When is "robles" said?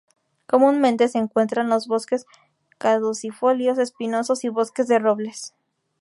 4.97-5.53